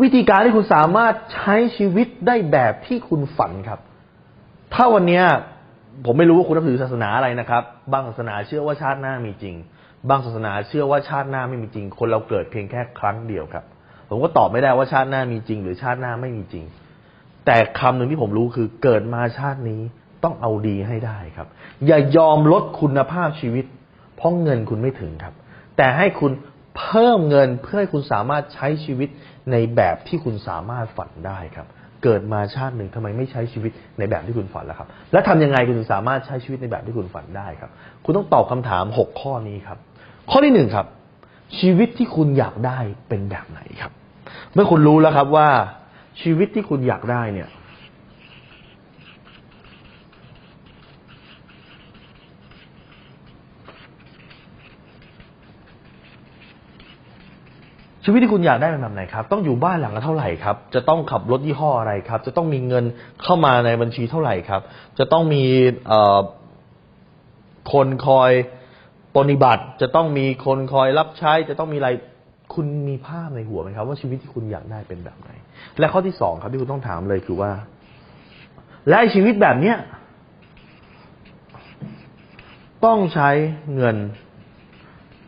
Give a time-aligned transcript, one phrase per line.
[0.00, 3.80] วิธีการที่คุณสามารถใช้ชีวิตได้แบบที่คุณฝันครับ
[4.74, 5.22] ถ้าวันนี้
[6.04, 9.54] ผมไม่รู้ว่าคุณนับถือศาสนาอะไรนะครับ บางศาสนาเชื่อว่าชาติหน้ามีจริง
[10.08, 13.64] บางศาสนาเชื่อว่าชาติหน้าไม่มีจริง คนเราเกิดเพียงแค่ครั้งเดียวครับ
[14.08, 16.64] ผมก็ตอบไม่ได้ว่าชาติหน้ามีจริง หรือชาติหน้าไม่มีจริง
[17.46, 19.80] แต่คำหนึ่งที่ผมรู้คือเกิดมาชาตินี้
[20.24, 21.48] ต้องเอาดีให้ได้ครับ
[21.86, 23.64] อย่ายอมลดคุณภาพชีวิต
[24.16, 25.34] เพราะเงินคุณไม่ถึงครับ
[25.76, 26.32] แต่ให้คุณ
[26.78, 29.08] เพิ่มเงินเพื่อให้คุณสามารถใช้ชีวิต
[29.50, 31.66] ในแบบที่คุณสามารถฝันได้ครับ
[32.02, 37.70] เกิดมาชาติหนึ่งทำไมไม่ใช้ชีวิตในแบบที่คุณฝันล่ะครับ และทำยังไงคุณถึงสามารถใช้ชีวิตในแบบที่คุณฝันได้ครับ
[38.04, 39.78] คุณต้องตอบคำถามหกข้อนี้ครับ
[40.30, 40.86] ข้อที่หนึ่งครับ
[41.60, 42.78] ชีวิตที่คุณอยากได้
[43.08, 43.92] เป็นแบบไหนครับ
[44.54, 45.48] เมื่อคุณรู้แล้วครับว่า
[46.22, 47.48] ชีวิตที่คุณอยากได้เนี่ย
[58.04, 62.84] ชีวิตที่คุณอยากได้เป็นแบบไหนครับ ต้องอยู่บ้านหลังละเท่าไหร่ครับ จะต้องขับรถยี่ห้ออะไรครับ จะต้องมีเงิน
[63.22, 64.60] เข้ามาในบัญชีเท่าไหร่ครับ
[64.98, 65.44] จะต้องมี
[67.72, 68.30] คนคอย
[69.16, 71.90] ปฏิบัติ จะต้องมีคนคอยรับใช้ จะต้องมีอะไร
[72.54, 75.30] คุณมีภาพในหัวไหมครับ ว่าชีวิตที่คุณอยากได้เป็นแบบไหน
[75.78, 77.52] และข้อที่สองครับที่คุณต้องถามเลยคือว่า
[78.88, 79.76] และชีวิตแบบเนี้ย
[82.84, 83.30] ต้องใช้
[83.74, 83.96] เงิน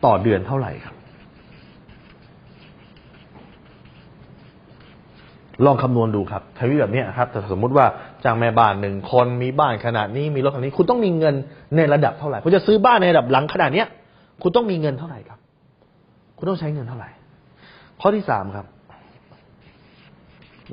[0.05, 0.94] ต่อเดือนเท่าไหร่ครับ
[5.65, 7.85] ลองคำนวณดูครับชีวิแบบนี้ครับแต่สมมุติว่า
[8.23, 11.35] จ้างแม่บ้านหนึ่งคนมีบ้านขนาดนี้มีรถขนาดนี้ คุณต้องมีเงิน
[11.75, 13.87] ในระดับเท่าไหร่คุณจะซื้อบ้านในระดับหลังขนาดเนี้ย
[14.41, 15.39] คุณต้องมีเงินเท่าไหร่ครับ
[16.37, 17.09] คุณต้องใช้เงินเท่าไหร่
[18.01, 18.65] ข้อที่สามครับ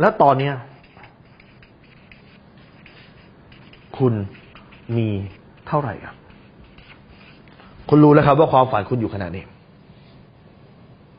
[0.01, 0.55] แล้วตอนเนี้ย
[3.99, 4.13] คุณ
[4.97, 5.09] มี
[5.69, 6.15] เท่าไหร่ครับ
[7.89, 9.45] คุณรู้แล้วครับ ว่าความฝันคุณอยู่ขนาดนี้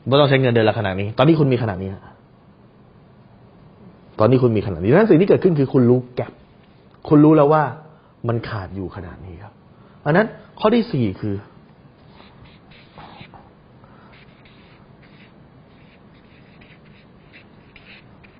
[0.06, 1.90] ไม่ต้องใช้เงินเดือนละขนาดนี้ ตอนนี้คุณมีขนาดนี้
[4.18, 6.32] ตอนนี้คุณมีขนาดนี้นั้นสิ่งที่เกิดขึ้นคือคุณรู้แกลบ
[7.08, 7.62] คุณรู้แล้วว่า
[8.28, 9.52] มันขาดอยู่ขนาดนี้ครับ
[10.04, 10.26] อันนั้น
[10.60, 11.34] ข้อที่สี่คือ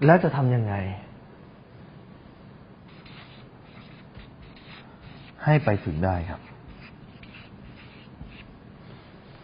[0.06, 0.74] แล้วจะทำยังไง
[5.44, 6.40] ให้ไปถึงได้ครับ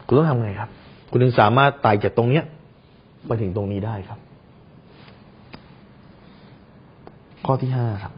[0.07, 0.71] คุณต้องทำไงครับ
[1.11, 2.45] คุณถึงสามารถไต่จากตรงเนี้ย
[3.27, 4.19] ไปถึงตรงนี้ได้ครับ
[7.51, 8.15] ข้อที่ห้าครับ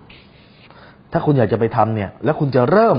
[1.12, 2.98] ถ้าคุณอยากจะไปทำเนี่ย แล้วคุณจะเริ่ม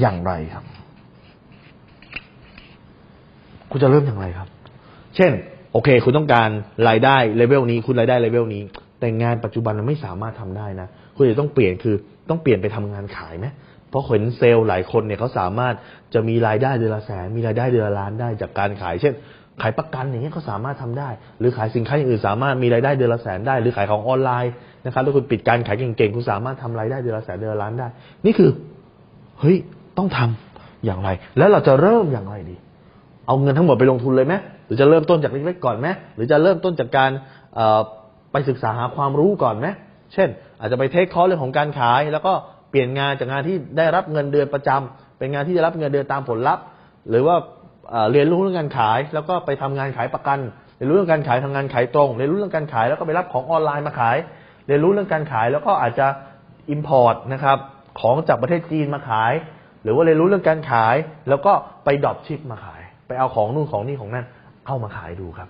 [0.00, 0.64] อย่างไรครับ
[3.70, 4.48] คุณจะเริ่มอย่างไรครับ
[5.16, 5.32] เช่น
[5.72, 6.48] โอเค คุณต้องการ
[6.88, 8.62] รายได้เลเวลนี้ คุณรายได้เลเวลนี้
[9.00, 11.94] แต่งานปัจจุบันมันไม่สามารถทำได้นะ คุณจะต้องเปลี่ยนคือ
[12.30, 13.46] ต้องเปลี่ยนไปทำงานขายไหม
[13.88, 15.74] เพราะเห็นเซลล์หลายคนเนี่ยเขาสามารถ
[16.14, 19.14] จะมีรายได้เดือนละแสนมีรายได้เดือนละล้านได้จากการขาย เช่น
[19.62, 24.52] ขายประกันอย่างเงี้ยเขาสามารถทำได้ หรือขายสินค้าอย่างอื่นสามารถมีรายได้เดือนละแสนได้ หรือขายของออนไลน์
[24.84, 27.88] นะครับถ้าคุณปิดการขายเก่งๆคุณสามารถทำรายได้เดือนละแสนเดือนละล้านได้
[28.26, 28.50] นี่คือ
[29.40, 29.56] เฮ้ย
[29.98, 32.56] ต้องทำอย่างไร แล้วเราจะเริ่มอย่างไรดี
[33.26, 34.34] เอาเงินทั้งหมดไปลงทุนเลยไหม
[34.66, 37.10] หรือจะเริ่มต้นจากเล็กๆก่อนไหมหรือจะเริ่มต้นจากการ
[38.32, 39.66] ไปศึกษาหาความรู้ก่อนไหม
[40.14, 40.28] เช่น
[40.60, 42.32] อาจจะไปเทคคอร์สเรื่องของการขาย แล้วก็
[42.70, 46.64] เปลี่ยนงานจากงานที่ได้รับเงินเดือนประจำเป็นงานที่ได้รับเงินเดือนตามผลลัพธ์
[47.10, 47.36] หรือว่า
[48.12, 50.38] เรียนรู้เรื่องการขาย แล้วก็ไปทำงานขายประกัน
[50.76, 54.16] เรียนรู้เรื่องการขายทำงานขายตรง เรียนรู้เรื่องการขายแล้วก็ไปรับของออนไลน์มาขาย
[54.66, 56.06] เรียนรู้เรื่องการขายแล้วก็อาจจะ
[56.74, 57.58] import นะครับ
[58.00, 59.32] ของจากประเทศจีนมาขาย
[59.82, 60.96] หรือว่าเรียนรู้เรื่องการขาย
[61.28, 61.52] แล้วก็
[61.84, 64.26] ไปดรอปชิปมาขาย ไปเอาของนู่นของนี่ของนั่น
[64.66, 65.48] เอามาขายดูครับ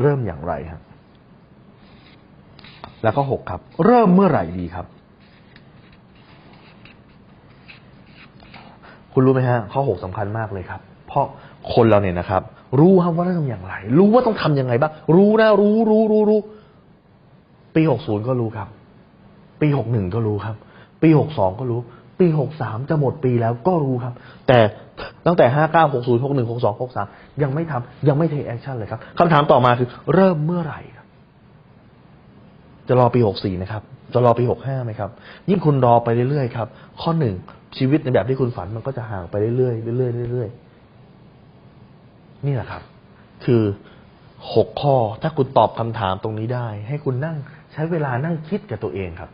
[0.00, 0.80] เริ่มอย่างไรครับ
[3.02, 4.86] แล้วก็หกครับ เริ่มเมื่อไหร่ดีครับ
[9.12, 10.80] คุณรู้ไหมฮะข้อหกสำคัญมากเลยครับ
[11.14, 11.26] ราะ
[11.74, 12.42] คนเราเนี่ยนะครับ
[12.80, 16.40] รู้ครับว่าต้องทำอย่างไร รู้ว่าต้องทำยังไงบ้างรู้นะ รู้รู้รู้รู้
[17.74, 18.68] ปีหกศูนย์ก็รู้ครับ
[19.60, 20.56] ปีหกหนึ่งก็รู้ครับ
[21.02, 21.80] ปีหกสองก็รู้
[22.20, 24.14] ปีหกสามจะหมดปีแล้วก็รู้ครับ
[24.48, 24.58] แต่
[25.26, 27.06] ตั้งแต่ห้าเก้าหกศูนย์หกหนึ่งหกสองหกสาม
[27.42, 31.06] ยังไม่ทำยังไม่ take action เลยครับคำถามต่อมาคือ เริ่มเมื่อไหร่ครับ
[32.88, 33.82] จะรอปีหกสี่ไหมครับ
[34.12, 35.10] จะรอปีหกห้าไหมครับ
[35.50, 36.68] ยิ่งคุณรอไปเรื่อยๆครับ
[37.00, 37.34] ข้อหนึ่ง
[37.76, 40.63] ชีวิตในแบบที่คุณฝันมันก็จะห่างไปเรื่อยๆเรื่อยๆเรื่อยๆ
[42.46, 42.82] นี่แหละครับ
[43.44, 43.62] คือ
[44.54, 47.36] หกข้อถ้าคุณตอบคำถามตรงนี้ได้ ให้คุณนั่ง
[47.72, 49.30] ใช้เวลานั่งคิดกับตัวเองครับ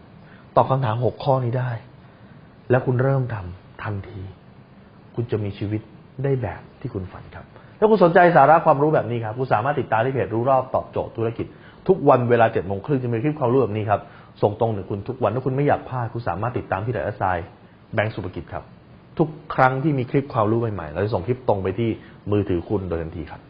[0.56, 1.70] ตอบคำถามหกข้อนี้ได้
[2.70, 4.20] แล้วคุณเริ่มทำทันที
[5.14, 5.82] คุณจะมีชีวิต
[6.24, 7.44] ได้แบบที่คุณฝันครับ
[7.78, 11.46] ถ้าคุณสนใจสาระความรู้แบบนี้ครับ คุณสามารถติดตามที่เพจรู้รอบตอบโจทย์ธุรกิจ
[11.88, 14.00] ทุกวันเวลาเจ็ดโมงครึ่งจะมีคลิปความรู้แบบนี้ครับ
[14.42, 17.24] ส่งตรงถึงคุณทุกวันถ้าคุณไม่อยากพลาดคุณสามารถติดตามที่ไดอัสไซ
[17.94, 18.64] แบงก์สุภกิจครับ
[19.20, 21.90] ทุกครั้งที่มีคลิปความรู้ใหม่ๆ เราจะส่งคลิปตรงไปที่
[22.30, 23.40] มือถือคุณโดยทันทีครับ